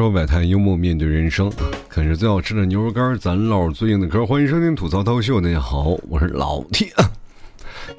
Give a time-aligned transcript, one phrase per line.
[0.00, 1.52] 说摆摊，幽默面对人生，
[1.86, 4.24] 啃着最好吃的牛肉干，咱唠最硬的嗑。
[4.24, 6.90] 欢迎收听吐槽涛秀，大家好，我是老 T。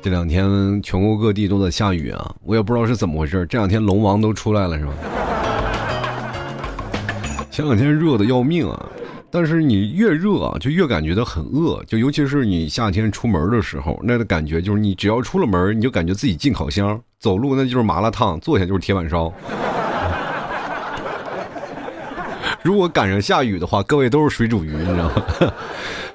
[0.02, 3.46] 这两天全国各地都在下雨啊，我也不知道是怎么回事。
[3.47, 4.94] 这两天龙王都出来了是吧？
[7.51, 8.83] 前两天热的要命啊，
[9.29, 11.83] 但是你越热啊，就越感觉到很饿。
[11.83, 19.32] 就尤其是你夏天出门的时候，那个感觉就是你只要出了门，你就感觉自己进烤箱，走路那就是麻辣烫，坐下就是铁板烧。
[22.64, 25.24] 如果赶上下雨的话，各位都是水煮鱼，你知道吗？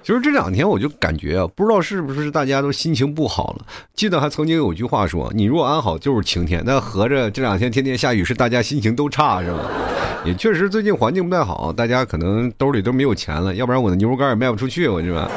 [0.02, 3.66] 就是这两天我就感觉啊，不知道是不是大家都心情不好了。
[3.94, 9.58] 记得还曾经有句话说：“你若安好，就是晴天。”那合着这两天天天下雨，是大家心情都差是吧？
[10.24, 15.28] 也确实，最近环境不太好，大家可能兜里都没有钱了，要不然我的牛肉干也卖不出去，我这吧？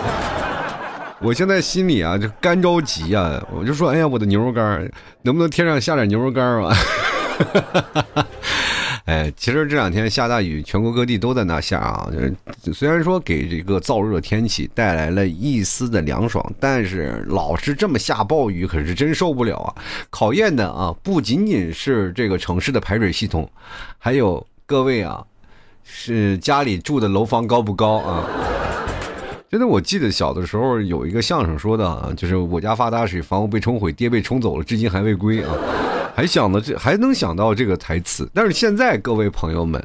[1.20, 4.88] 我现在心里啊就干着急啊，我就说：“哎呀，我的牛肉干
[5.24, 6.72] 能不能天上下点牛肉干啊？”
[9.10, 12.08] 哎，其实这两天下大雨，全国各地都在那下啊。
[12.72, 19.74] 虽然说给这个燥热天气带来了一丝的凉爽，但是老是这么下暴雨，可是真受不了啊！
[20.12, 23.50] 考验的啊，不仅仅是这个城市的排水系统，
[23.98, 25.26] 还有各位啊，
[25.84, 28.30] 是家里住的楼房高不高啊？
[29.50, 35.52] 真的，我记得小的时候有一个相声说的啊，就是我家发大水，房屋被冲毁，爹被冲走了，至今还未归啊。
[36.16, 38.30] 还想到这，还能想到这个台词。
[38.34, 39.82] 但是现在各位朋友们，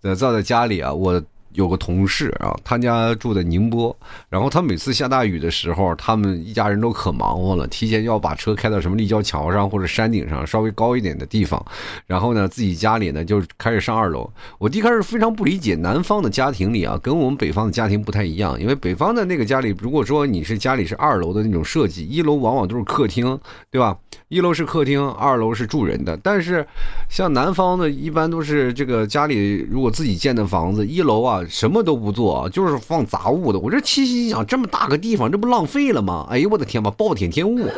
[0.00, 1.22] 在在家里啊，我。
[1.56, 3.96] 有个同事啊，他家住在宁波，
[4.28, 11.64] 然后他每次下大雨的时候，他们一家人都可忙活了，提前要把车开到什么立交桥上或者山顶上稍微高一点的地方，
[12.06, 14.30] 然后呢，自己家里呢就开始上二楼。
[14.58, 23.38] 我一开始非常不理解，南方的家庭里啊，跟我们北方的家庭不太一样，因为北方的那个家里，如果说你是家里是二楼的那种设计，一楼往往都是客厅，
[23.70, 23.96] 对吧？
[24.28, 26.14] 一楼是客厅，二楼是住人的。
[26.22, 26.66] 但是
[27.08, 31.40] 像南方的，一般都是这个家里如果自己建的房子，一楼啊。
[31.48, 33.58] 什么都不做，就是放杂物的。
[33.58, 36.26] 我这七心想，这么大个地方，这不浪费了吗？
[36.30, 37.68] 哎呦我的天吧，暴殄天物。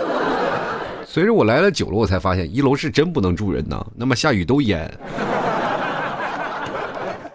[1.06, 3.84] 随着我来了久了，我才发现一楼是真不能住人呐。
[3.96, 4.90] 那么下雨都淹。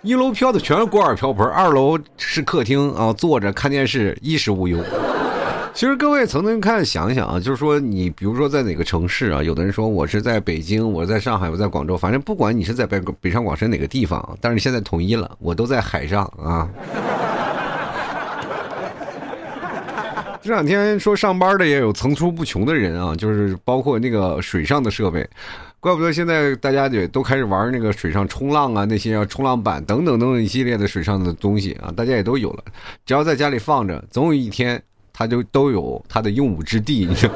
[0.01, 4.77] 一楼飘的全是锅碗瓢盆，二楼是客厅啊，坐着看电视，衣食无忧。
[5.73, 16.69] 其实各位曾经看想想啊，就是说你比如说在哪个城市啊，有的人说我是在北京，我在上海，我在广州，反正不管你是在北北上广深哪个地方，但是现在统一了，我都在海上啊。
[20.43, 25.27] 这两天说上班的也有层出不穷的人啊，就是包括那个水上的设备，
[25.79, 32.63] 怪不得现在大家也都开始玩那个水上冲浪啊，那些冲浪板等等等等一系列的水上的东西啊，大家也都有了，
[33.05, 34.79] 只要在家里放着，总有一天。
[35.13, 37.33] 它就都有它的用武之地，你知道。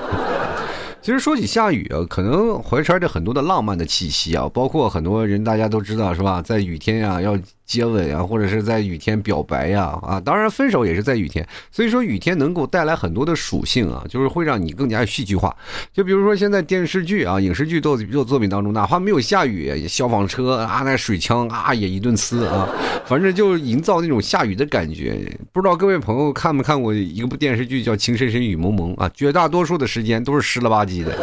[1.02, 7.38] 其实说起下雨啊，可能怀揣着很多的浪漫的气息啊，包括很多人大家都知道是吧，在雨天啊要。
[7.68, 11.46] 接吻啊，或者是在雨天表白呀，啊，当然分手也是在雨天。
[11.70, 15.56] 所以说雨天能够带来很多的属性啊，就是会让你更加戏剧化。
[15.94, 22.68] 就比如说现在电视剧啊、影视剧作作作品当中，哪怕没有下雨，消防车啊、那水枪啊也一顿呲啊，
[23.06, 25.30] 反正就营造那种下雨的感觉。
[25.52, 29.12] 不知道各位朋友看没看过一部电视剧叫《情深深雨蒙蒙》啊？
[29.14, 31.14] 绝大多数的时间都是湿了吧唧的，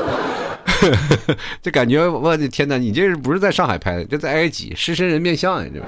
[1.63, 2.79] 这感觉我的天呐！
[2.79, 4.05] 你这是不是在上海拍的？
[4.05, 5.81] 这在埃及，狮身人面像呀，这。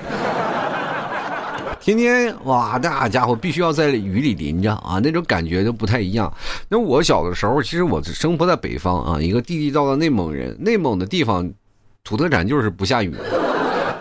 [1.81, 6.33] 天天哇，那家伙必须要在雨里淋着啊，那种感觉都不太一样。
[6.69, 11.49] 那我小的时候，其实我生活在北方啊，一个地地道道内蒙人，内蒙的地方
[12.03, 13.15] 土特产就是不下雨。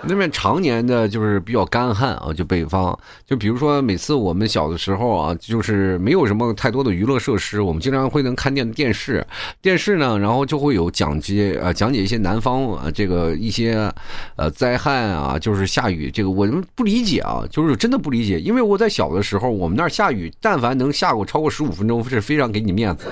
[0.07, 9.25] 那边常年的就是比较干旱啊，就北方，就比如说每次我们小的时候啊，就是没有什么太多的娱乐设施，我们经常会能看电电视，
[9.61, 13.91] 电视呢，然后就会有讲解呃讲解一些南方啊这个一些
[14.35, 23.05] 呃灾害啊，就是下雨这个我们不理解啊，就是真的不理解，因为我在小的时候，我们那儿下雨，但凡能下过超过十五分钟，是非常给你面子，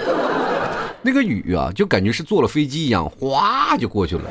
[1.02, 4.24] 那个雨啊，就感觉是坐了飞机一样，哗就过去了。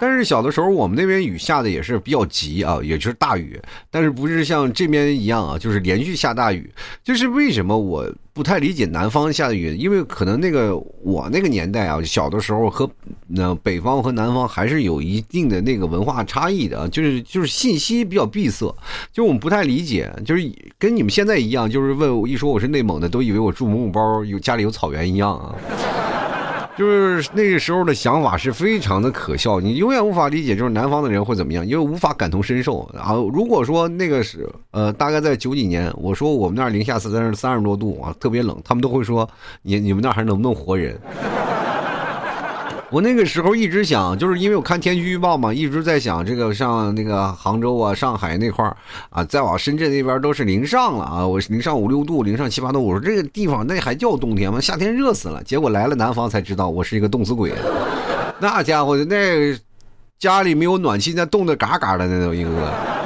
[0.00, 3.60] 但是小的时候，我们那边雨下的也是比较急啊，也就是大雨，
[3.90, 6.70] 但是不是像这边一样啊，就是连续下大雨。
[7.02, 9.76] 就是为什么我不太理解南方下的雨？
[9.76, 12.88] 因为可能那个我那个年代啊，小的时候和
[13.26, 18.72] 那北方和南方还是有一定的那个文化差异的，就是就是信息比较闭塞，
[19.12, 20.48] 就我们不太理解，就是
[20.78, 25.54] 跟你们现在一样，就是问我一说我是内蒙的，都以为我住蒙古包有家里有草原一样啊。
[26.78, 32.88] 就是那个时候的想法是非常的可笑，你永远无法理解，就是南方的人会怎么样，因为无法感同身受。
[32.94, 39.28] 然后如果说那个是呃，大概在九几年，我说我们那儿零下三三十多度啊，特别冷，他们都会说
[39.62, 40.96] 你你们那儿还能不能活人？
[42.90, 48.74] 我那个时候一直想，就是因为我看天气预报嘛，一直在想这个上那个杭州啊、上海那块儿
[49.10, 54.58] 啊，再往深圳那边都是零上了啊，我零上五六度、零上七八度，我说这个地方那还叫冬天吗？
[54.58, 55.42] 夏天热死了。
[55.44, 57.52] 结果来了南方才知道，我是一个冻死鬼。
[58.40, 59.54] 那家伙那
[60.18, 62.97] 家里没有暖气，那冻得嘎嘎的，那都一个个。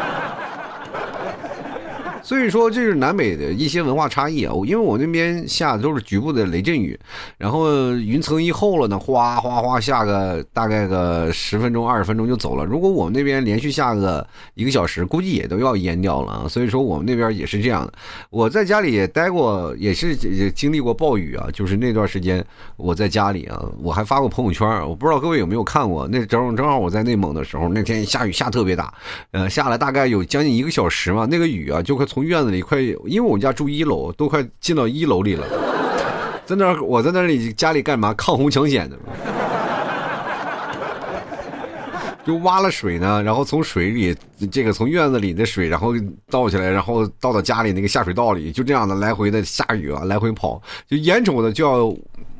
[2.33, 4.55] 所以说，这是南北的一些文化差异啊。
[4.65, 6.99] 因为我那边下的都是局部的雷阵雨，
[7.37, 12.65] 然后云层一厚了呢，哗哗哗下个大概个十分钟、二十分钟就走了。
[12.65, 16.49] 如果我们那边连续下个一个小时，估计也都要淹掉了啊。
[16.49, 17.93] 所以说，我们那边也是这样的。
[18.31, 21.49] 我在家里也待过，也是也经历过暴雨啊。
[21.53, 22.43] 就是那段时间
[22.79, 26.09] 我在家里啊，我还发过朋友圈，我不知道各位有没有看过。
[26.09, 28.95] 那正正好我在内蒙的时候，那天下雨下特别大，
[29.33, 31.27] 呃，下了大概有将近一个小时嘛。
[31.31, 32.07] 那个雨啊，就快。
[32.13, 35.47] 从院子里快，因为我们家住一楼，都快进到一楼里了。
[36.47, 38.13] 在那儿，我在那里家里干嘛？
[38.15, 38.99] 抗洪抢险的，
[42.25, 44.17] 就挖了水呢，然后从水里，
[44.51, 45.93] 这个从院子里的水，然后
[46.31, 51.97] 倒起来，然后倒到家里那个下水道里，就这样的来回的下雨啊，来回跑，就眼瞅着就要。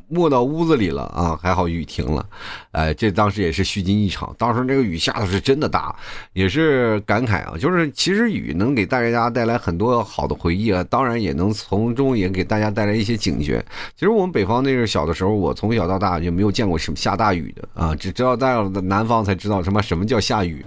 [0.09, 2.25] 没到屋子里了啊，还好雨停了，
[2.71, 4.35] 哎，这当时也是虚惊一场。
[4.37, 5.95] 当时这个雨下的是真的大，
[6.33, 7.55] 也是感慨啊。
[7.59, 13.65] 就是其实雨能给大家带来很多好的回忆啊，当然也能从中也给大家带来一些警觉。
[13.95, 20.63] 其实我们北方那个小的时候，我从小到大就没有见过什么下大雨的啊，只知道到了南方才知道什么什么叫下雨。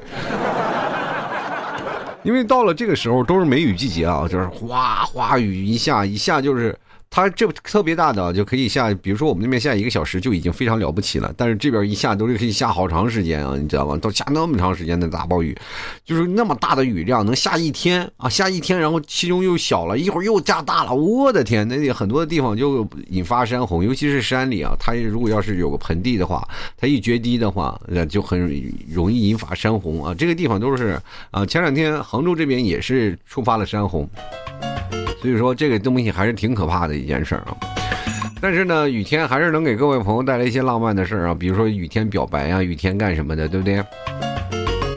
[2.25, 6.77] 因为到了这个时候都是梅雨季节啊，就是哗哗雨一下一下就是。
[7.16, 13.96] 它这特别大的就可以下，比如说我们那边下一个小时就已经非常了不起了，但是这边一下都是可以下好长时间啊，你知道吗？
[13.96, 15.56] 都下那么长时间的大暴雨，
[16.04, 26.46] 就是那么大的雨量能下一天啊，下一天，然后其中又小了一会儿又加大了，我的天，那里很多的地方就引发山洪，尤其是山里啊，它如果要是有个盆地的话，
[26.76, 28.38] 它一决堤的话，那就很
[28.92, 30.14] 容易引发山洪啊。
[30.14, 34.06] 这个地方都是啊，前两天杭州这边也是触发了山洪。
[35.20, 37.56] 所以说这个东西还是挺可怕的一件事儿啊，
[38.40, 43.82] 但是呢，雨天还是能给各位朋友带来一些浪漫的事儿啊，比如说雨天表白啊，雨天干什么的，对不对？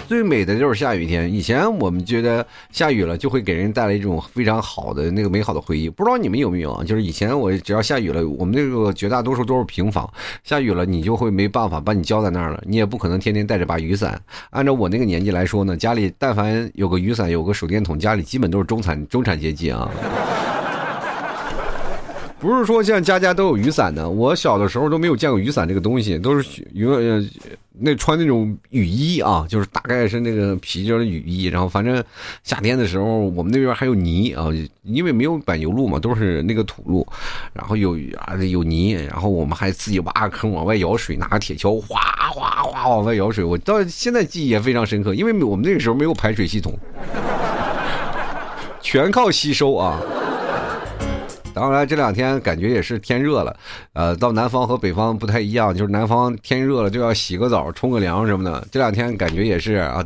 [0.10, 1.32] 最美的就是下雨天。
[1.32, 5.88] 以前我们觉得下雨了就会给人带来一种非常好的那个美好的回忆。
[5.88, 6.84] 不知道你们有没有啊？
[6.84, 10.12] 就是以前我只要下雨了，我们那个绝大多数都是平房，
[10.44, 14.20] 下雨了你就会没办法把你浇在那儿了，你也不可能天天带着把雨伞。
[14.50, 19.92] 按照我那个年纪来说呢，家里但凡有个雨伞，有个手电筒，家里基本都是中产中产阶级啊。
[22.40, 27.30] 不是说像家家都有雨伞的，我小的时候都没有见过雨伞这个东西，都是永远
[27.82, 31.46] 那穿那种雨衣啊，就是大概是那个皮筋的雨衣。
[31.48, 32.02] 然后反正
[32.44, 34.48] 夏天的时候，我们那边还有泥啊，
[34.84, 37.06] 因为没有柏油路嘛，都是那个土路，
[37.52, 42.00] 然后有啊有泥，然后我们还自己挖个坑往外舀水，拿个铁锹哗
[42.32, 43.44] 哗哗往外舀水。
[43.44, 46.74] 我到现在记忆也非常深刻，因为我们那个时候没有排水系统，
[48.82, 50.00] 全靠吸收啊。
[51.60, 53.56] 当然，这两天感觉也是天热了，
[53.94, 58.66] 呃，到南方和北方不太一样，就是南方天热了就要洗个澡、冲个凉什么的。
[58.72, 60.04] 这两天感觉也是啊，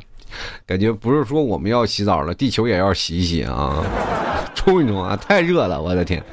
[0.66, 3.84] 感觉不是说我们要洗澡了，地球也要洗一洗啊，
[4.56, 6.24] 冲一冲啊，太热了，我的天！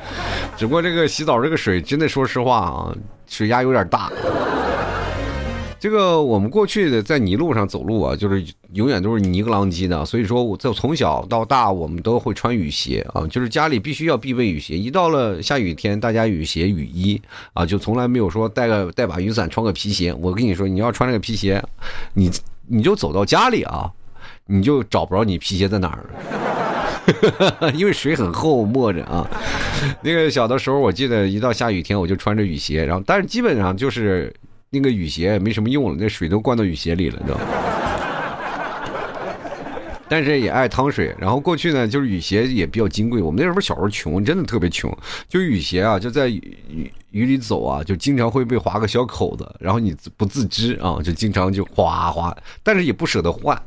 [0.56, 2.94] 只不过这个洗澡这个水，真的说实话啊，
[3.28, 4.11] 水压有点大。
[5.80, 8.44] 这个我们过去的在泥路上走路啊，就是
[8.75, 14.76] 永远都是泥个啷叽的，所以说我从小到大我们都会穿雨鞋啊，就是家里必须要必备雨鞋。
[14.76, 17.18] 一到了下雨天，大家雨鞋、雨衣
[17.54, 20.12] 啊，就从来没有说带个带把雨伞、穿个皮鞋。
[20.20, 21.64] 我跟你说，你要穿那个皮鞋，
[22.12, 22.30] 你
[22.66, 23.90] 你就走到家里啊，
[24.49, 26.04] 你就找不着你皮鞋在哪儿
[27.58, 29.26] 了， 因为水很厚，没着啊。
[30.02, 34.30] 那个小的时候，我记得一到下雨天，我就穿着雨鞋，然后但是基本上就是。
[34.72, 37.34] 那个雨鞋没什么用了，那水都灌到雨鞋里了都。
[40.08, 41.12] 但是也爱淌水。
[41.18, 43.20] 然后过去呢，就是雨鞋也比较金贵。
[43.20, 44.96] 我们那时候小时候穷，真的特别穷。
[45.28, 53.60] 就雨鞋啊，就在雨雨里走啊，就经常会被划个小口子，然后你不自知啊，就经常就哗哗，但是也不舍得换。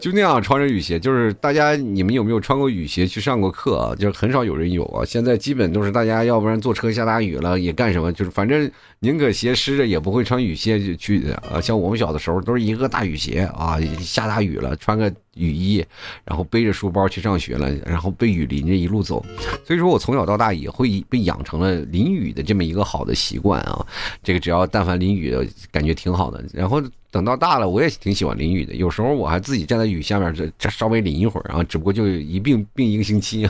[0.00, 3.94] 就那样穿着雨鞋，就是大家你们有没有穿过雨鞋去上过课啊？
[3.96, 5.04] 就是很少有人有啊。
[5.04, 11.60] 现在基本都是大家要不然坐车下大雨了也干什么，就是反正宁可鞋湿着也不会穿雨鞋去的啊。
[11.60, 15.84] 像我们小的时候都是一个大雨鞋啊，下大雨了穿个雨衣，
[16.24, 19.24] 然后背着书包去上学了，然后被雨淋着一路走。
[19.66, 23.84] 所以说我从小到大也会被养成了淋雨的这么一个好的习惯啊。
[24.22, 25.36] 这个只要但凡淋雨
[25.72, 28.74] 感觉挺好的，然后等到大了，我也挺喜欢淋雨的。
[28.74, 33.48] 有时候我还自己站在雨下面，这这稍微淋一会儿然后，只不过就一病病一个星期，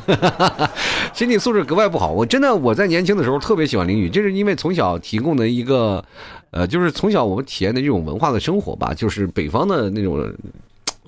[1.12, 2.12] 身体素质格外不好。
[2.12, 6.04] 我真的我在年轻的时候特别喜欢淋雨，这是因为从小提供的一个，
[6.50, 10.32] 呃，就是从小我们体验的这种文化的生活吧，就是北方的那种。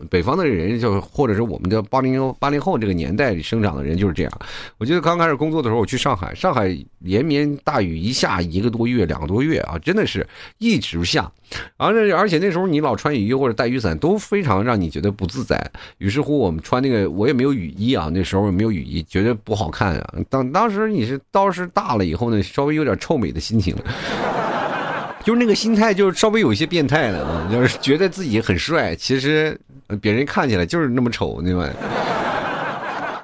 [0.09, 4.33] 北方的人就或者是我们的八零八零后这个年代里生长的人就是这样。
[4.79, 10.27] 我记得刚开始工作的时候，我去上海，上海连绵大雨一下一个多月、两个多月啊，真的是
[10.59, 11.31] 一直下。
[11.77, 15.61] 而且而且那时候你老穿雨衣或者带雨伞都非常让你觉得不自在。
[15.99, 20.15] 于是乎我们穿那个我也没有雨衣啊，那时候也没有雨衣，觉得不好看啊。
[20.29, 23.75] 当当时你是倒是大了以后呢，稍微有点臭美的心情。
[25.23, 29.59] 就是那个心态，就是稍微有一些变态了，就是觉得自己很帅，其实
[30.01, 31.69] 别人看起来就是那么丑，对吧？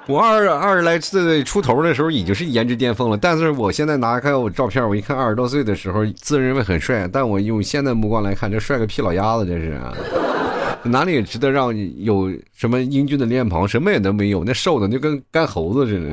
[0.07, 9.77] 我二二十来岁出头的时候已经是颜值巅峰了，但是我现在拿开我照片，我一看二十多岁的时候自认为很帅，但我用现在目光来看，这帅个屁老鸭子，这是
[10.83, 16.07] 哪里值得让有什么英俊的脸庞，什么也都没有，那瘦的就跟干猴子似的，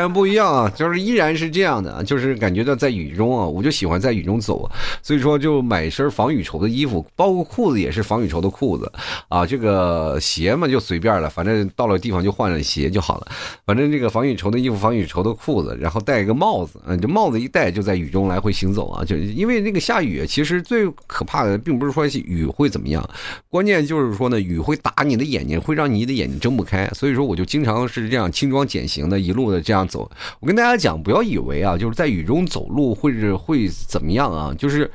[0.00, 4.70] 但不一样啊，就是依然是这样的，就是感觉到在雨中啊，我就喜欢在雨中走，
[5.02, 8.88] 所以说就买身防雨绸的衣服，包括裤子也是防雨绸的裤子
[9.26, 13.26] 啊，这个鞋嘛就随便了，反正到了地方就换了鞋就好了，
[13.66, 23.04] 反正这个防雨绸的衣服、防雨绸的裤子，然后戴一个帽子，嗯，这帽子一戴就在雨中来回行走啊，就因为那个下雨，其实最可怕的并不是说雨会怎么样，
[23.50, 29.87] 关键就是说呢，雨会打你的眼睛，会让你的眼睛睁不开，所以说我就经常是这样轻装简行的，一路的这样。
[29.88, 34.54] 走，我跟大家讲，不要以为啊，就是在雨中走路会是会怎么样啊？
[34.58, 34.88] 就是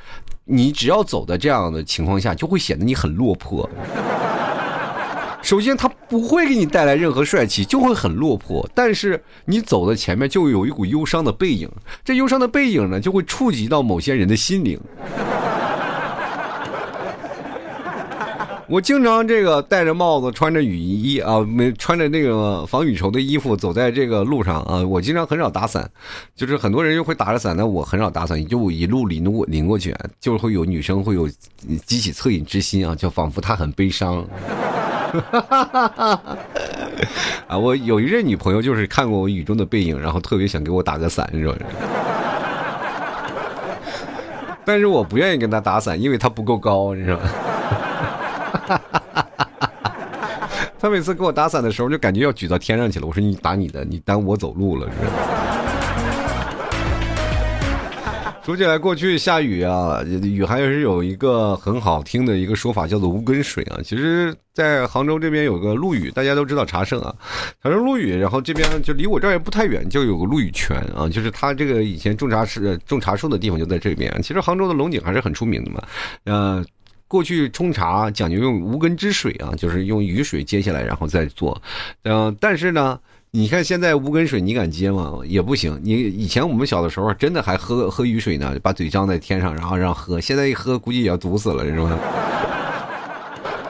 [0.45, 3.69] 你只要走在这样的情况下，就会显得你很落魄。
[5.41, 8.65] 首先，它不会给你带来任何帅气，就会很落魄。
[8.73, 11.69] 但是你走在前面，就有一股忧伤的背影，
[12.05, 14.79] 这忧伤的背影呢，就会触及到某些人的心灵。
[18.67, 24.81] 我经常这个戴着帽子，穿着雨衣啊，没穿着那个防雨绸的衣服走在这个路上啊。
[24.81, 25.89] 我经常很少打伞，
[26.35, 31.27] 就是很多人又会打着伞，但我很少打伞，就一路淋过淋过去，就会有女生会有
[31.85, 34.25] 激起恻隐之心啊，就仿佛她很悲伤。
[37.47, 41.59] 啊，我有一任女朋友就是看过我雨中的背影，然后特别想给我打个伞，你知道吗？
[44.65, 47.23] 但是我不愿意跟她打伞，因为她不够高，你知道吗？
[48.67, 48.81] 哈！
[50.79, 53.07] 他每次给我打伞的时候，就感觉要举到天上去了。
[53.07, 55.05] 我说：“你打你的，你耽误我走路了。”是吧
[58.45, 63.79] 说起来，过去下雨啊，雨还是有一个很好听的一个说法，叫做无根水啊。
[63.81, 67.15] 其实，在杭州这边有个陆羽，大家都知道茶圣啊，
[67.63, 68.13] 茶圣陆羽。
[68.13, 74.13] 然后这边就离我这儿也不太远，就有个陆羽泉啊，就是他这个以前种茶是种茶树的地方就在这边。
[74.21, 75.81] 其实杭州的龙井还是很出名的嘛，
[76.25, 76.65] 嗯。
[77.07, 81.61] 过去冲茶讲究用无根之水啊，就是用雨水接下来，然后再做。
[82.03, 82.99] 嗯，但是呢，
[83.31, 85.19] 你看现在无根水，你敢接吗？
[85.25, 85.79] 也不行。
[85.83, 90.19] 你以前我们小的时候真的还喝喝雨水呢，把嘴张在天上，然后让喝。
[90.19, 91.97] 现在一喝，估计也要毒死了，是吧？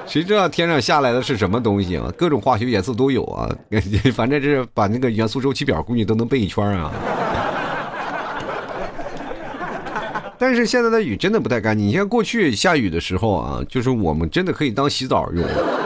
[0.06, 2.12] 谁知道天上下来的是什么东西啊？
[2.18, 3.50] 各种化学元素都有啊，
[4.14, 6.92] 反正是把那个元素周期表估计都能背一圈啊。
[10.44, 11.88] 但是现在的雨真的不太干净。
[11.88, 15.42] 你像过去下雨的时候啊，就是我们真的可以当洗澡用。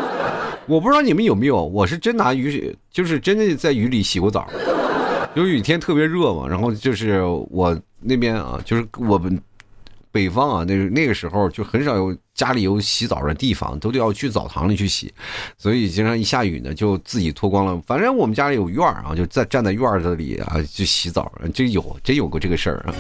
[0.66, 4.50] 我不知道你们有没有，我是真拿雨水，就是真的在雨里洗过澡。
[5.36, 7.22] 有雨天特别热嘛，然后就是
[7.52, 9.40] 我那边啊，就是我们
[10.12, 15.14] 北方啊，那那个时候就很少有家里有洗澡的地方，都得要去澡堂里去洗。
[15.56, 17.80] 所以经常一下雨呢，就自己脱光了。
[17.86, 21.32] 反正我们家里有院儿啊，就在站在院子里啊，就洗澡。
[21.54, 22.96] 真有，真有过这个事儿啊。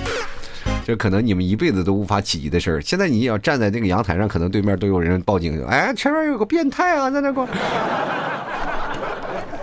[0.87, 2.79] 这可能你们一辈子都无法企及的事儿。
[2.79, 5.61] 现在你要站在那个阳台上，可能对面都有人报警。
[5.65, 7.45] 哎，前面有个变态啊，在那光。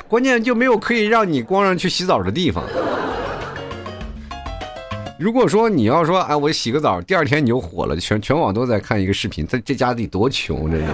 [0.06, 2.62] 关键就没有可以让你光上去洗澡的地方。
[5.18, 10.84] 如果说你要说，哎，我洗个澡，第二天你就火了，全全网都在看一个视频，这这家得多穷，这是。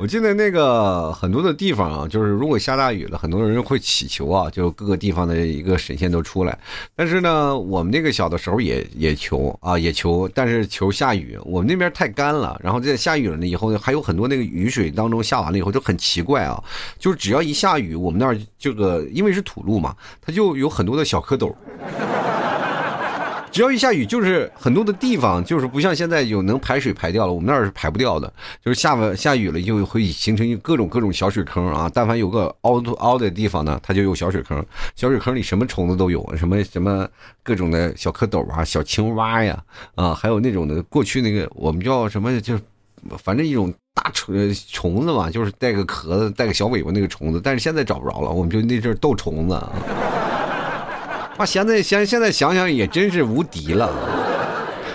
[0.00, 6.56] 我记得那个很多的地方啊，就是如果下大雨了，很多人会祈求啊，就各个地方的一个神仙都出来。
[6.94, 11.36] 但是呢，我们那个小的时候也也求啊，也求，但是求下雨。
[11.44, 16.62] 我们那边太干了，然后在下雨了呢以后，还有很多那个雨水当中下完了以后就很奇怪啊，
[17.00, 21.52] 就是只要一下雨，我们那儿这个因为是土路嘛，它就有很多的小蝌蚪。
[23.50, 28.32] 只要一下雨，就是很多的地方就是不像现在有能排水排掉了，我们那儿是排不掉的，
[28.64, 31.90] 就是下完下雨了就会形成各种各种小水坑啊。
[31.92, 34.64] 但凡有个凹凸凹的地方呢，它就有小水坑，
[34.94, 37.08] 小水坑里什么虫子都有，什么什么
[37.42, 39.62] 各种的小蝌蚪啊、小青蛙呀，
[39.94, 42.58] 啊，还有那种的过去那个我们叫什么，就
[43.18, 44.34] 反正一种大虫
[44.70, 49.54] 虫子嘛，就是带个壳子、带个小尾巴那个虫子，但是现在找不着了，我们就那阵斗虫子。
[49.54, 49.72] 啊，
[51.44, 53.92] 现在现现在想想也真是无敌了。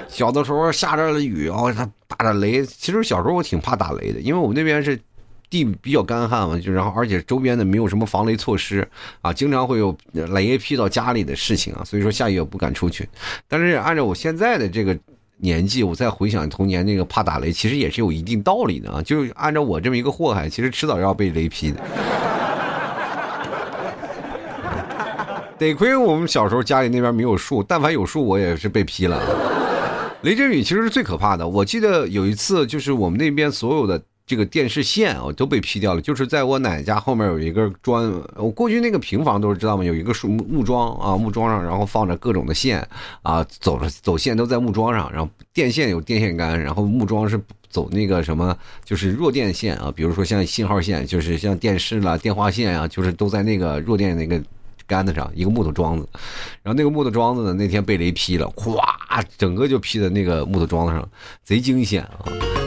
[0.07, 2.63] 小的时候下着雨哦，他打着雷。
[2.65, 4.99] 其实小时候我挺怕打雷的，因为我们那边是
[5.49, 8.87] 地比较干旱嘛，就然后而且周边的没有什么防雷措施
[9.21, 13.09] 啊，经常会有雷劈到家里的事情啊，所以说下雨也不敢出去。
[13.47, 14.95] 但是按照我现在的这个
[15.37, 19.01] 年纪，我再回想童年那个怕打雷，其实也是有一定道理的啊。
[19.01, 21.81] 就按照我这么一个祸害，其实迟早要被雷劈的。
[25.63, 29.21] 得亏我们小时候家里那边没有树，但凡有树，我也是被劈了。
[30.21, 31.47] 雷阵雨其实是最可怕的。
[31.47, 36.01] 我记得有一次，就是我们那边所有的这个电视线啊都被劈掉了。
[36.01, 39.83] 就是在我奶奶家后面有一根砖，我过去那个平房都是知道吗？
[39.83, 42.87] 有一个树木木桩啊，木桩上然后放着各种的线
[43.21, 47.37] 啊，走着走线都在木桩上，然后电线有电线杆，然后木桩是
[47.69, 54.41] 走那个什么，就是弱电线啊，比如说像信号线，就是像电视啦、电话线啊，就是都在那个弱电那个。
[54.87, 56.07] 杆子上一个木头桩子，
[56.61, 58.77] 然后那个木头桩子呢，那天被雷劈了，咵，
[59.37, 61.09] 整个就劈在那个木头桩子上，
[61.43, 62.25] 贼惊险啊！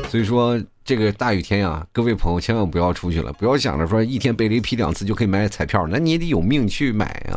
[0.08, 7.36] 所以说这个大雨天呀，各位朋友千万不要出去了，不要想着说一天被雷劈两次就可以买彩票，那你也得有命去买啊！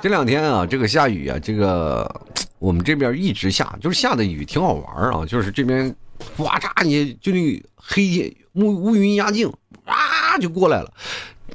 [0.00, 2.08] 这两天啊，这个下雨啊，这个
[2.58, 5.94] 我们这边一直下，就是下的雨挺好玩啊，就是这边
[6.38, 9.52] 哇嚓，你就那黑天乌乌云压境。
[9.88, 10.88] 啊就过来了，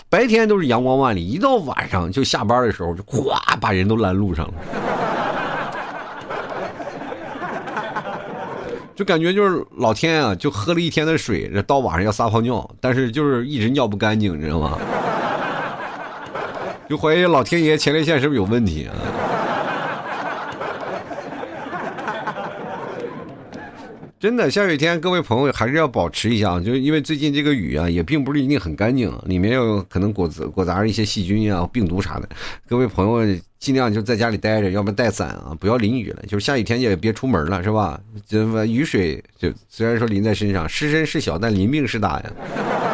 [0.10, 4.54] 白天都是阳光万里，一到晚上就下班的时候就咵把人都拦路上了，
[8.96, 14.78] 就感觉就是老天啊，就喝了一天的水，这到晚上要撒泡尿，但是就是一直尿不干净，你知道吗？
[16.90, 18.92] 就怀疑老天爷前列腺是不是有问题啊？
[24.24, 32.30] 真的，下雨天各位朋友还是要保持一下，就是因为最近这个雨啊，也并不是一定很干净，里面有可能裹裹杂着一些细菌啊、病毒啥的。
[32.66, 36.24] 各位朋友尽量就在家里待着，要不带伞啊，不要淋雨了。
[36.26, 38.00] 就是下雨天也别出门了，是吧？
[38.26, 42.93] 这雨水就虽然说淋在身上，湿身是小，但淋病是大呀。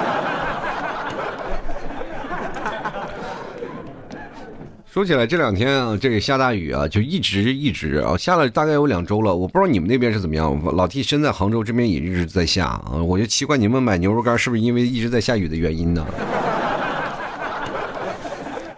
[4.91, 9.35] 说起来，这两天啊，这个下大雨啊，就一直一直啊，下了大概有两周了。
[9.35, 10.59] 我不知道你们那边是怎么样。
[10.75, 16.03] 老 T 身在杭州这边也一直在下啊，我就奇怪你们买牛肉干是不是因为一直在下雨的原因呢？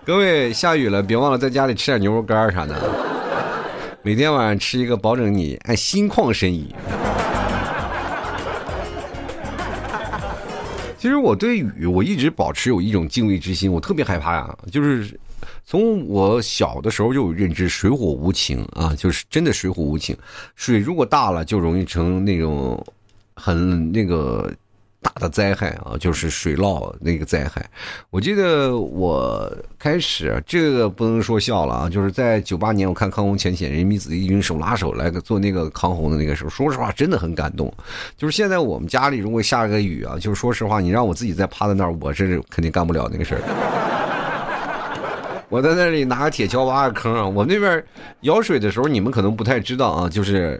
[0.03, 2.75] 各位下雨了，别忘了在家里吃点牛肉干啥的，
[4.01, 6.75] 每天晚上吃一个，保证你哎心旷神怡。
[10.97, 15.17] 其实我对雨，我一直保持有一种敬畏之心，我特别害怕呀，就是。
[15.65, 20.15] 从我小的时候就认知，水火无情啊，就是真的水火无情。
[20.55, 22.83] 水如果大了，就容易成那种
[23.35, 24.51] 很那个
[25.01, 27.67] 大的灾害啊，就是水涝那个灾害。
[28.11, 37.73] 我记得我开始这个不能说笑了啊，就是在九八年我看抗洪前线人民子弟军手拉手来做那个抗洪的那个时候，说实话真的很感动。
[38.15, 44.00] 就是现在我们家里如果下个雨啊，就是说实话，你让我自己再趴在那儿，我是肯定干不了那个事儿。
[45.51, 47.27] 我在那里拿个铁锹挖个坑啊！
[47.27, 47.83] 我那边
[48.21, 50.57] 舀水的时候，你们可能不太知道啊，就是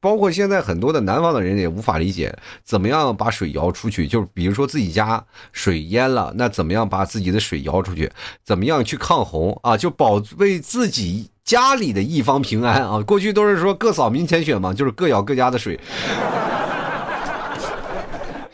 [0.00, 2.30] 包括现在很多的南方的人也无法理解，
[2.62, 4.06] 怎么样把水舀出去？
[4.06, 8.12] 就是比如说自己家水淹了，那怎么样把自己的水舀出去？
[8.44, 9.78] 怎么样去抗洪啊？
[9.78, 13.00] 就保卫自己家里的一方平安啊！
[13.00, 15.80] 过去都是说各扫民前雪嘛，就是各舀各家的水。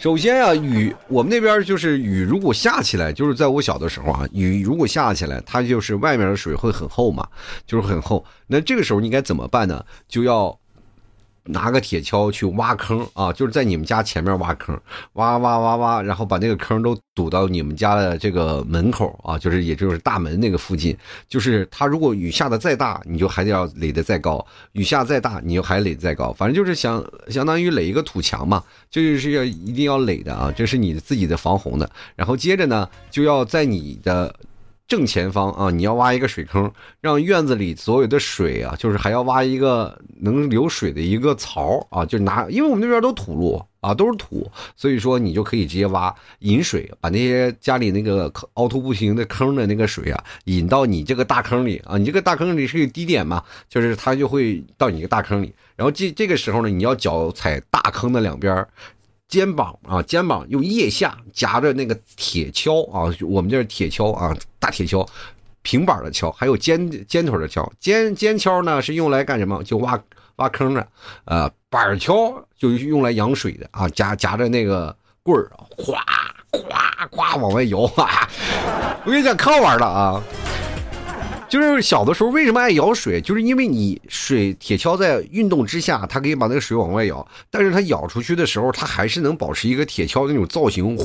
[0.01, 7.29] 首先啊，雨我们那边就是雨，如果下起来，就是在我小的时候啊，雨如果下起来，它就是外面的水会很厚嘛，
[7.67, 8.25] 就是很厚。
[8.47, 9.85] 那这个时候你该怎么办呢？
[10.09, 10.59] 就要。
[11.45, 14.79] 拿个铁锹去挖坑啊，就是在你们家前面挖坑，
[15.15, 20.97] 挖挖挖挖，然后把那个坑都堵到你们家的这个门口啊，就是也就是大门那个附近。
[21.29, 26.33] 就是它如果雨下的再大，你就还得要垒的再高；雨下再大，你就还垒再高。
[26.33, 31.91] 反正就是相相当于垒一个土墙嘛，就是要一定要垒的啊，这是你自己的防洪的。
[32.17, 34.35] 然后接着呢，就要在你的。
[34.91, 36.69] 正前方啊，你要挖一个水坑，
[37.01, 58.67] 让院子里所有的水啊，就是还要挖一个能流水的一个槽啊，就拿，因为我们那边都土路啊，都是土，所以说你就可以直接挖引水，把那些家里那个凹凸不平的坑的那个水啊，引到你这个大坑里啊，你这个大坑里是个低点嘛，就是它就会到你这个大坑里，然后这这个时候呢，你要脚踩大坑的两边，
[59.31, 65.07] 肩膀啊，肩膀用腋下夹着那个铁锹啊，我们这是铁锹啊，大铁锹，
[65.63, 69.63] 平板的锹，还有尖尖腿的锹，尖尖锹呢是用来干什么？
[69.65, 69.99] 就挖。
[70.37, 70.89] 挖坑的，
[71.27, 76.03] 呃，板锹就是用来养水的啊，夹夹着那个棍儿，哗
[76.51, 78.27] 哗哗往外摇啊！
[79.05, 80.23] 我跟你讲，可好玩了啊！
[81.51, 91.05] 就是小的时候为什么爱舀水，就是因为你水铁锹在运动之下，它可以把那个水往外舀，但是它舀出去的时候，它还是能保持一个铁锹那种造型，哗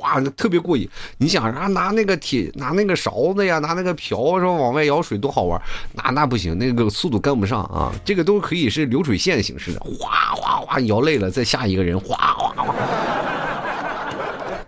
[0.00, 0.88] 哗，特别过瘾。
[1.18, 5.62] 你想啊，拿那个铁，拿那个勺子呀，拿那个瓢是吧，往外舀水多好玩，
[5.94, 7.92] 那那不行，那个速度跟不上啊。
[8.04, 12.74] 这个都可以是流水线形式的，哗哗哗，舀累了再下一个人，哗哗哗。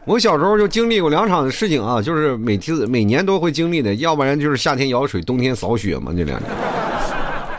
[0.05, 6.51] 我小时候就经历过两场事情啊，就是每次每年都会经历的，要不然就是夏天舀水，冬天扫雪嘛，这两年。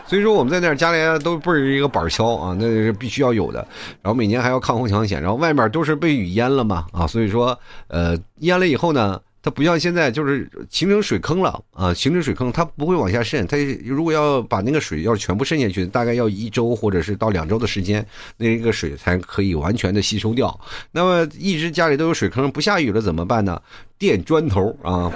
[0.06, 3.66] 所以说我们在那儿家里都备着一个板锹啊，那是必须要有的。
[4.02, 9.20] 然后每年还要抗洪抢险，然后外面都是被雨淹了嘛啊，所以说呃淹了以后呢。
[9.44, 11.92] 它不像现在，就是形成水坑了啊！
[11.92, 13.46] 形成水坑，它不会往下渗。
[13.46, 18.04] 它如果要把那个水要全部渗下去，大概要一周或者是到两周的时间，
[18.38, 20.58] 那个水才可以完全的吸收掉。
[20.90, 23.60] 那么一直家里都有水坑，不下雨了怎么办呢？
[23.98, 25.12] 垫砖头啊！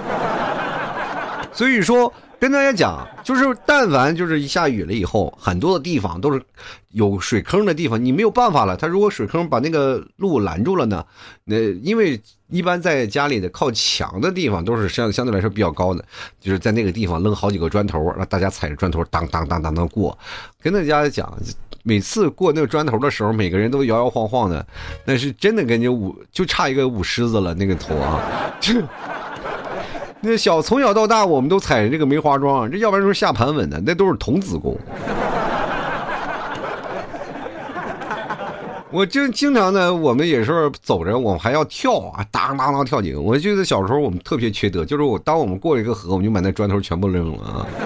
[1.53, 2.12] 所以说。
[2.41, 6.41] 跟大家讲，就是但凡就是一下雨了以后，很多的地方都是
[6.93, 8.77] 有水坑的地方，你没有办法了。
[8.77, 11.05] 它如果水坑把那个路拦住了呢？
[11.43, 16.02] 那因为一般在家里的靠墙的地方都是相相对来说比较高的，
[16.40, 20.16] 就是在那个地方扔好几个砖头，让大家踩着砖头当当当当当过。
[20.62, 21.30] 跟大家讲，
[21.82, 24.66] 每次过那个砖头的时候，每个人都摇摇晃晃的，
[25.04, 28.20] 那是真的感觉舞就差一个舞狮子了，那个头啊，
[30.20, 34.76] 那小从小到大，我们都踩着这个梅花桩，这要不然就是下盘稳的，那都是童子功。
[38.90, 43.22] 我就经常呢，我们有时候走着，我们还要跳啊，当当当跳井。
[43.22, 47.66] 我记得小时候我们特别缺德，就是我当我们过一个河，我们就把那砖头全部扔了啊。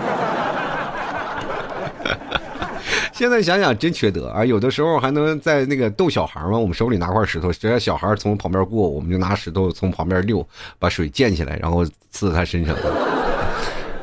[3.12, 4.44] 现在想想真缺德啊！
[4.44, 10.44] 有的时候还能在那个逗小孩嘛，我们手里拿块石头，只要小孩从旁边过，我们就拿石头从旁边溜，
[10.78, 12.76] 把水溅起来，然后呲在他身上。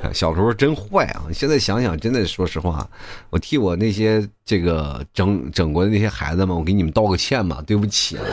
[0.14, 1.26] 小时候真坏啊！
[1.34, 2.88] 现在想想，真的说实话，
[3.30, 8.18] 我替我那些这个整整过的那些孩子们，我给你们道个歉吧，对不起。
[8.18, 8.24] 啊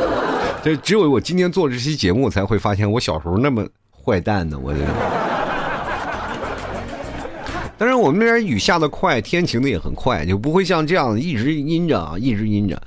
[0.65, 4.81] 这只有我今天做这期节目，才会发现我小时候那么坏蛋呢，我这。
[7.79, 12.81] 但是我们那边雨下的快，天晴的也很快，就不会像这样一直阴着啊，一直阴着。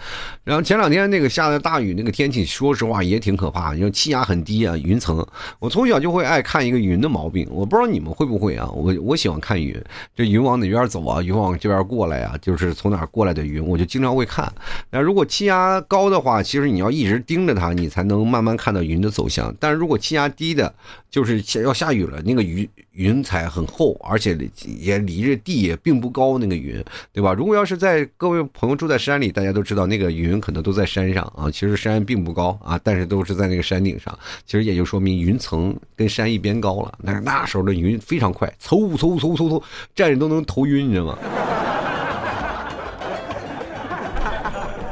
[0.50, 5.24] 然后前两天那个下的大雨，那个天气，说实话也挺可怕，因为气压很低啊，云层。
[5.60, 8.68] 我从小就会爱看一个云的毛病，我不知道你们会不会啊？
[8.74, 9.80] 我我喜欢看云，
[10.16, 11.22] 这云往哪边走啊？
[11.22, 12.36] 云往这边过来啊？
[12.42, 14.52] 就是从哪过来的云，我就经常会看。
[14.90, 19.56] 那如果气压高的话，其实你要一直盯着它，你才能慢慢看到云的走向。
[19.60, 20.74] 但是如果气压低的，
[21.12, 24.36] 就是要下雨了，那个云云彩很厚，而且
[24.66, 26.84] 也离着地也并不高，那个云，
[27.14, 27.36] 对吧？
[27.36, 31.50] 如果要是在各位朋友住在山里，大家都知道那个云可能都在山上啊。
[31.52, 34.18] 其实山并不高啊，但是都是在那个山顶上。
[34.46, 36.94] 其实也就说明云层跟山一边高了。
[37.06, 39.62] 但是那时候的云非常快，嗖嗖嗖嗖嗖，
[39.96, 41.18] 站着都能头晕，你知道吗？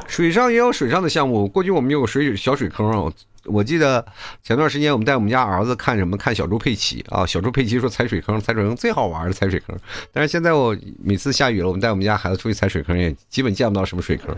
[0.07, 3.11] 水上也有水上的项目，过去我们有个水小水坑啊。
[3.45, 4.05] 我记得
[4.43, 9.73] 前段时间我们带我们家儿子看什么看小猪佩奇啊，小猪佩奇说踩水坑，踩水坑最好玩的踩水坑。
[10.11, 14.35] 但是现在我每次下雨了，我们带我们家孩子出去踩水坑，也基本见不到什么水坑。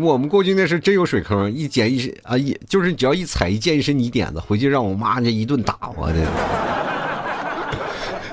[0.00, 6.26] 我们过去那是真有水坑，一捡一身啊一就是只要一踩一溅一身泥点子，回去让我妈这一顿打我的。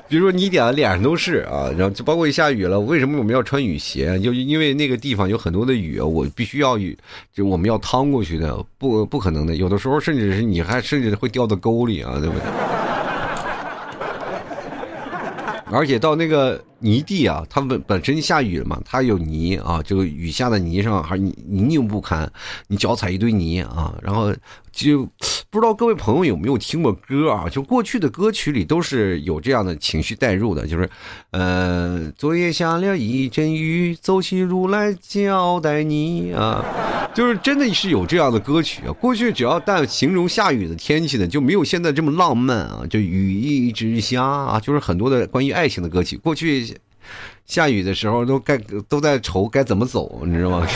[0.09, 4.19] 比如说泥点子脸上都是啊，然后就包括一下雨了，为什么我们要穿雨鞋？
[4.19, 6.95] 就因为那个地方有很多的雨，我必须要雨，
[7.33, 9.55] 就我们要趟过去的，不不可能的。
[9.55, 12.43] 有的时候甚至是你还甚至会掉到沟里啊，对不对？
[15.65, 21.33] 而且到那个泥地啊，它本本身下雨了嘛，它有泥啊，这个雨下的泥上还泥
[21.67, 22.31] 泞不堪，
[22.67, 24.33] 你脚踩一堆泥啊，然后
[24.71, 25.07] 就
[25.53, 27.47] 不知道各位朋友有没有听过歌啊？
[27.47, 30.89] 就过去的歌曲里都是有这样的情绪带入的，就是，
[31.29, 36.65] 呃，昨夜下了一阵雨，走起路来交代你啊。
[37.13, 38.91] 就是真的是有这样的歌曲啊！
[38.93, 42.81] 过去只要但形容下雨的天气呢，就没有现在这么浪漫啊！
[42.89, 46.17] 就雨一直下啊，就是很多的关于爱情的歌曲。
[46.17, 46.75] 过去
[47.45, 48.57] 下雨的时候都该
[48.89, 50.67] 都在愁该怎么走，你知道吗？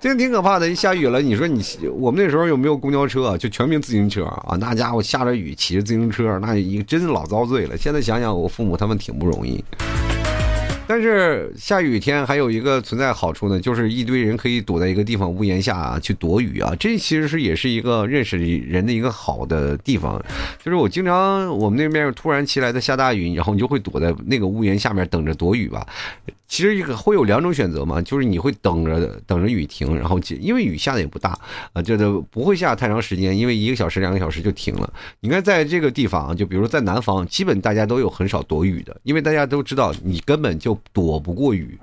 [0.00, 1.60] 真挺可怕的，一下雨了，你说你
[1.92, 3.36] 我们那时候有没有公交车？
[3.36, 4.56] 就全凭自行车啊！
[4.60, 7.76] 那家伙下着雨骑着自行车，那一真老遭罪了。
[7.76, 9.64] 现在想想，我父母他们挺不容易。
[10.88, 16.74] 但是下雨天还有一个存在好处呢，就是一堆人可以躲在一个地方屋檐下，去躲雨啊。
[16.80, 20.18] 这其实是也是一个认识人的一个好的地方。
[20.64, 25.86] 就是我经常我们那边突然起来的下大雨，然后你就会躲在那个屋檐下面等着躲雨吧。
[26.48, 31.38] 其实一个会有两种选择嘛，就是你会等着等着雨停，然后因为雨下的也不大
[31.74, 34.90] 啊，这都不会下太长时间，因为一个小时两个小时就停了。
[35.20, 41.78] 你看在这个地方，就比如在南方，基本大家都有很少躲雨的，因为大家都知道你根本就躲不过雨，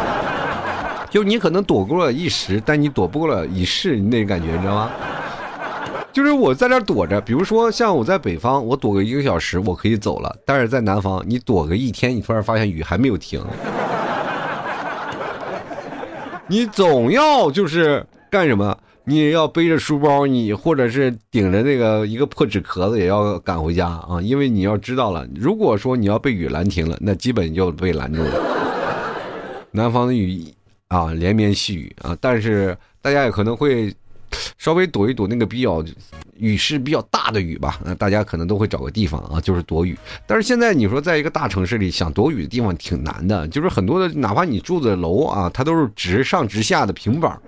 [1.10, 4.90] 就你可能躲过了一时，但你躲不过了一世，那感觉你知道吗？
[6.12, 13.44] 就是我在这躲着，比如说像我在北方，我躲个一个小时，我可以走了；但是在南方，你躲个一天，你突然发现雨还没有停，
[16.48, 18.76] 你总要就是干什么？
[19.06, 24.20] 你也要背着书包，你或者是顶着那个一个破纸壳子，也要赶回家啊！
[24.20, 28.30] 因为你要知道了，如果说你要被雨拦停了，那基本就被拦住了。
[29.70, 30.44] 南方的雨
[30.88, 33.94] 啊，连绵细雨啊，但是大家也可能会。
[34.58, 35.82] 稍微躲一躲那个比较
[36.36, 39.96] 雨势比较大的雨吧，那大家可能都会找个地方啊，就是躲雨。
[40.26, 47.40] 但是现在你说在一个大城市里想躲雨的地方挺难的，就是很多的，哪怕你住的楼啊，它都是直上直下的平板。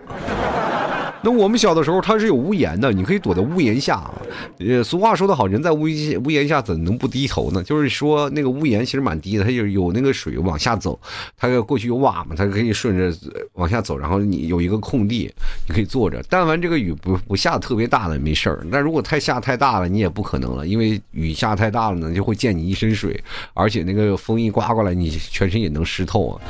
[1.21, 4.15] 那我们小的时候，它是有屋檐的，你可以躲在屋檐下啊。
[4.61, 7.63] 呃，俗话说得好，人在屋檐屋檐下怎能不低头呢？
[7.63, 10.99] 就是说，那个屋檐其实蛮低的，它就是有那个水往下走，
[11.37, 13.13] 它过去有瓦嘛，它可以顺着
[13.55, 15.29] 往下走，然后你有一个空地，
[15.69, 16.23] 你可以坐着。
[16.29, 23.21] 但凡这个雨不不下特别大的没事儿，但如果太下太大了，你也不可能了，因为雨下太大了呢，就会溅你一身水，
[23.55, 26.41] 而且那个风一刮过来，你全身也能湿透啊。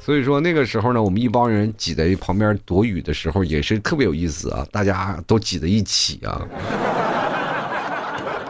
[0.00, 4.13] 所以说那个时候呢，我们一帮人挤在旁边躲雨的时候，也是特别有。
[4.14, 6.46] 意思啊，大家都挤在一起啊。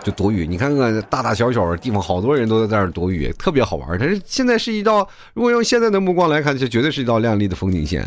[0.05, 3.99] 就躲雨，你看看大大小小的地方，好多人都在在那躲雨，特别好玩。
[3.99, 8.07] 但是现在是一道，如果用现在的目光来看，就绝对是一道亮丽的风景线。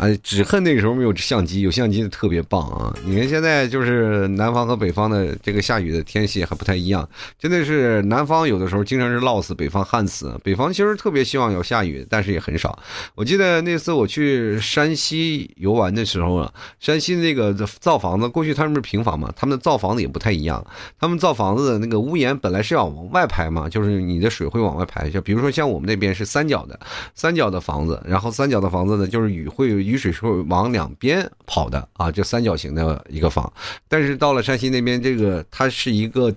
[0.00, 2.94] 哎，只恨那个时候没有相机，有相机的特别棒啊！
[3.04, 7.06] 你看现在就是南方和北方的这个下雨的天气还不太一样，
[7.38, 10.34] 真的是南方有的时候经常是涝死，北方旱死。
[10.42, 12.78] 北方其实特别希望有下雨，但是也很少。
[13.14, 20.64] 我记得那次我去山西游玩的时候啊，山西那个造房子，过去他们是平房嘛，他们的造房子也不太一样，
[20.98, 21.09] 他们。
[21.10, 25.10] 他们造房子的那个屋檐本来是要往外排嘛，就是你的水会往外排。
[25.10, 26.78] 就比如说像我们那边是三角的，
[27.16, 33.52] 三角的房子，然后三角的房子呢，就是雨会雨水是会往两边跑的啊，就三角形的一个房。
[33.88, 36.32] 但是到了山西那边，这个它是一个。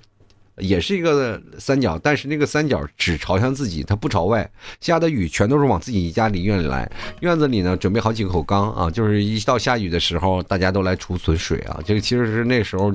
[0.57, 4.49] 也是一个三角，但是那个三角只朝向自己，它不朝外。
[4.79, 6.89] 下的雨全都是往自己家里院里来。
[7.21, 11.79] 院子里呢，准备好几口缸啊，就是一到下雨的时候，大家都来储存水啊。
[11.85, 12.93] 这个其实是那时候，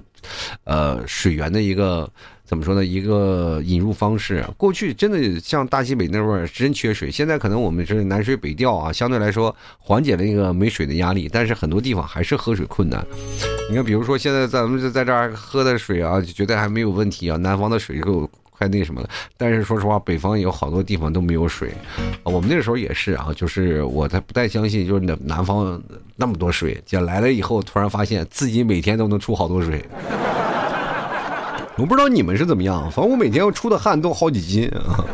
[0.64, 2.10] 呃，水源的一个。
[2.48, 2.82] 怎么说呢？
[2.82, 13.06] 一个引入方式，过去真的像大西北那会儿真缺水，现在可能我们是南水北调啊，相对来说缓解了一个没水的压力，但是很多地方还是喝水困难。
[13.68, 19.10] 你看，比如说现在咱们就在这儿喝的水啊，就觉得还没有问题啊，南方的水够快那什么了。
[19.36, 21.70] 但是说实话，北方有好多地方都没有水。
[22.22, 25.78] 我们那时候也是啊，就是我才不太相信，就是南南方
[26.16, 29.84] 那么多水，姐来了以后，突然发现自己每天都能出好多水。
[31.78, 35.04] 我不知道你们是怎么样，反正我每天要出的汗都好几斤啊。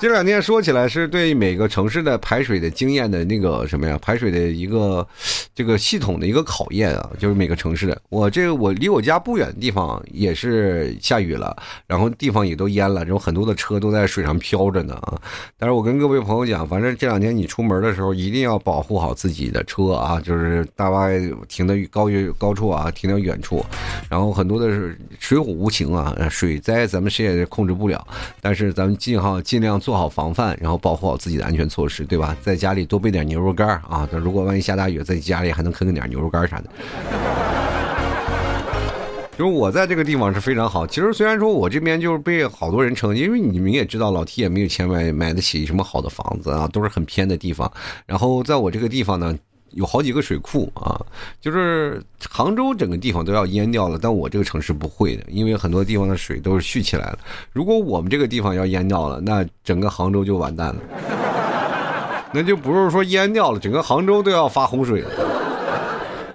[0.00, 3.98] 这两天说起来是对每个城市的排水的经验的那个什么呀？
[4.00, 5.04] 排水的一个
[5.52, 8.00] 这个系统的一个考验啊，就是每个城市的。
[8.08, 11.56] 我这个我离我家不远的地方也是下雨了，
[11.88, 15.20] 然后地方也都淹了，然后很多的车都在水上漂着呢啊。
[15.58, 21.08] 但是我跟各位朋友讲，反正这两天你出门的时候一定要保护好自己的车啊，就是大巴
[21.48, 23.66] 停的高于高处啊，停到远处。
[24.08, 28.06] 然后很多的是水火无情啊，水灾咱们谁也控制不了，
[28.40, 29.82] 但是咱们尽好尽量。
[29.88, 32.36] 做好防范，然后保护好自己的安全措施，对吧？
[32.42, 34.06] 在家里多备点牛肉干啊！
[34.12, 36.64] 如果万一下大雨，在家里还能啃啃点牛肉干啥的。
[39.38, 40.86] 就是我在这个地方是非常好。
[40.86, 47.72] 其实虽然说我这边就是被好多人称，因为你们也知道，老 T 也没有钱买买得起什么好的房子啊，都是很偏的地方。
[48.04, 49.34] 然后在我这个地方呢。
[49.70, 51.00] 有好几个水库啊，
[51.40, 57.18] 就是杭州整个地方都要淹掉了，但我这个城市不会的，因为很多地方的水都是蓄起来了。
[57.52, 60.80] 如果我们这个地方要淹掉了，那整个杭州就完蛋了，
[62.32, 65.10] 那就不是说淹掉了，整个杭州都要发洪水了。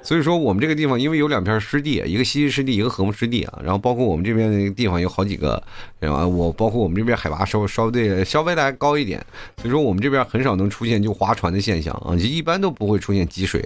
[0.04, 5.62] 所以说我们这个地方因为有两片湿地，一个西溪湿地，一个禾木湿地啊，然后包括我们这边那个地方有好几个，
[6.00, 9.26] 然后我包括我们这边海拔稍微稍对稍微来高一点，
[9.58, 13.64] 所以说我们这边很少能出现就划船的现象啊，就一般都不会出现积水，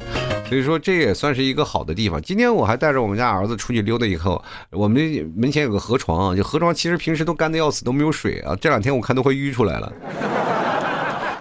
[0.47, 2.21] 所以说这也算是一个好的地方。
[2.21, 9.91] 今天我还带着我们家儿子出去溜达以后，我们门前有个河床，就河床其实平时都干的要死，都没有水啊，这两天我看都快淤出来了。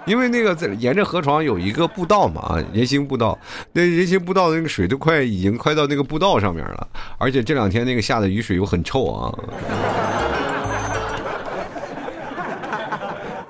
[0.07, 3.37] 因为那个在沿着河床有一个步道嘛，啊，人行步道，
[3.73, 6.89] 那人行步道的那个水都快已经快到那个步道上面了，
[7.19, 9.35] 而且这两天那个下的雨水又很臭啊。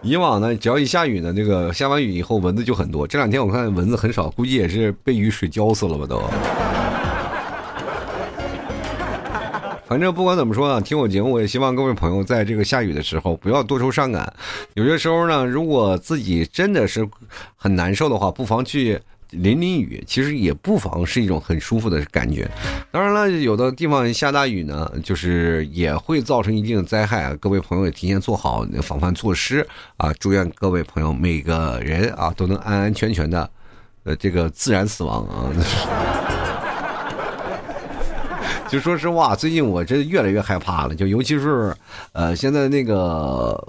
[0.03, 6.23] 以往呢，只要一下雨呢，那个下完雨以后蚊子就很多，这两天我看蚊子很少，估计也是被雨水浇死了吧都。
[9.89, 14.33] 反正不管怎么说呢，听我节目，我也希望各位朋友在这个下雨的时候不要多愁善感。
[14.75, 17.09] 有些时候呢，如果自己真的是
[17.55, 22.51] 很难受的话，不妨去淋淋雨，其实也不妨是一种很舒服的感觉。
[22.91, 27.37] 当然了，有的地方下大雨呢，就是也会造成一定的灾害啊。
[27.41, 29.67] 各位朋友也提前做好防范措施
[29.99, 30.13] 啊！
[30.19, 33.49] 祝愿各位朋友每个人啊都能安安全全的，
[34.03, 36.46] 呃，这个自然死亡啊。
[38.71, 40.95] 就说实话，最近我真越来越害怕了。
[40.95, 41.75] 就尤其是，
[42.13, 43.63] 呃，现在那个，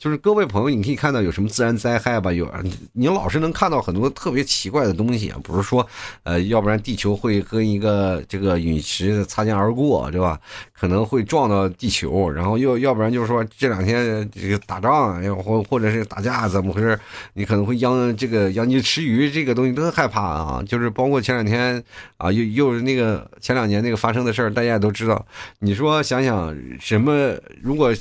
[0.00, 2.32] 就是各位朋友，你可以看到有什么自然灾害吧？
[2.32, 2.50] 有，
[2.94, 5.86] 你老是能看到很多特别奇怪的东西啊，不是说，
[6.22, 10.40] 呃，要不然地球会跟一个这个陨石擦肩而过，对吧？
[10.72, 16.98] 可能会撞到地球，然后又要不然就是说这两天这个打仗，或或者是打架，怎么回事？
[17.34, 20.64] 你可能会殃这个殃及池鱼，这个东西都害怕啊。
[20.66, 21.84] 就是包括前两天
[22.16, 25.26] 啊，又又是那个前两年那个发生的事儿，大家也都知道。
[25.58, 27.36] 你说想想什么？
[27.60, 27.94] 如果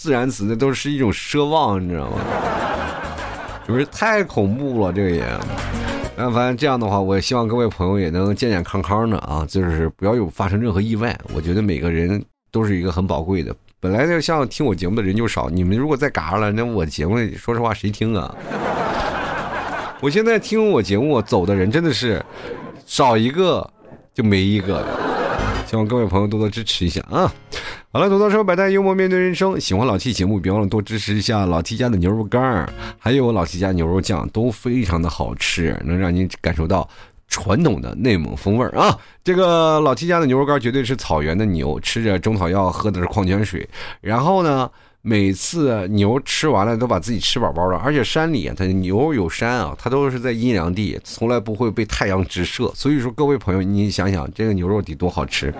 [0.00, 2.16] 自然死，那都是一种奢望，你知道吗？
[3.66, 5.22] 不是太恐怖了，这个也。
[6.16, 11.14] 那反正这样的话，我也希望各位朋友也能健健康康的啊，就是不要有发生任何意外。
[11.34, 13.54] 我觉得每个人都是一个很宝贵的。
[13.78, 18.34] 本来就像听我节目的人就少，你们如果再嘎了，那我节目说实话谁听啊？
[20.00, 22.24] 我现在听我节目走的人真的是
[22.86, 23.70] 少一个
[24.14, 24.86] 就没一个的。
[25.66, 27.30] 希望各位朋友多多支持一下啊！
[27.92, 36.88] 好了，吐槽说百态幽默面对人生，喜欢老 T 节目，别忘了多支持一下老 T 家的牛肉干还有老 T 家牛肉酱，都非常的好吃，能让您感受到
[37.26, 38.96] 传统的内蒙风味儿啊！
[39.24, 43.68] 这个老 T 家的牛肉干绝对是草原的牛，吃着中草药，喝的是矿泉水，
[44.00, 44.70] 然后呢？
[45.02, 52.70] 每次牛吃完了都把自己吃饱饱了，而且山里它牛有山啊，它都是在阴凉地，从来不会被太阳直射。
[52.74, 55.50] 所以说，各位朋友，你想想这个牛肉得多好吃。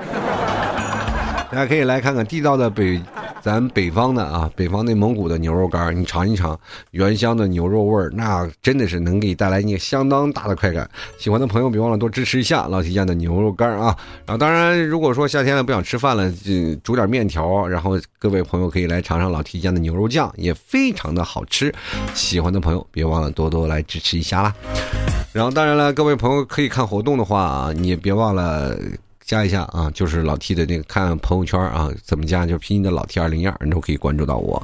[1.51, 3.03] 大家可以来看看地道的北，
[3.43, 6.57] 咱北方的啊，北方内蒙古的牛肉干，你尝一尝
[6.93, 10.89] 原香的牛肉味儿，那真的是能给你带来你相当大的快感。
[11.19, 13.97] 喜欢的朋友别忘了多支持一下老提家的牛肉干啊！
[14.25, 16.33] 然后当然，如果说夏天了不想吃饭了，
[16.85, 21.75] 煮点面条，然后各位朋友可以来尝尝老提家的牛肉酱，也非常的好吃。
[22.15, 24.55] 喜欢的朋友别忘了多多来支持一下啦！
[25.33, 28.73] 然后当然了，各位朋友可以看活动的话啊，你也别忘了。
[29.31, 32.45] 加一下啊，就是老 T 的那个看朋友圈啊，怎么加？
[32.45, 34.61] 就拼音的老 T 二零二，你都可以关注到我。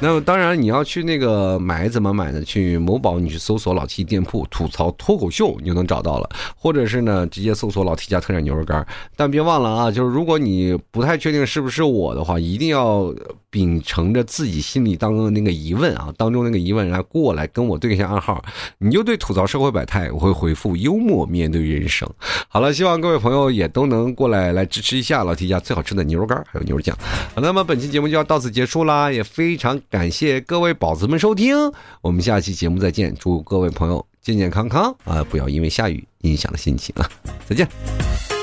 [0.00, 2.42] 那么当然你要去那个买怎么买呢？
[2.42, 6.30] 去某宝你去搜索老 T 店铺吐槽脱口秀，你就能找到了。
[6.56, 8.86] 或者是呢，直接搜索老 T 家特产牛肉干。
[9.16, 13.14] 但别忘了啊，就是如果你不太确定是不是我的话，一定要
[13.50, 18.42] 秉承着自己心里当中的那个疑问啊，当中那个疑问，然后过来跟我对一下暗号，
[18.78, 22.08] 你就对吐槽社会百态，我会回复幽默面对人生。
[22.48, 26.96] 好了，希望各位朋友也都能过来来支持一下老铁家最好吃的牛肉干，还有牛肉酱。
[27.34, 31.56] 好，那么本期节目就要到此结束啦，也非常感谢各位宝子们收听，
[32.00, 37.08] 我们下期节目再见，祝各位朋友健健康康啊，不要因为下雨影响了心情啊，
[37.48, 38.35] 再见。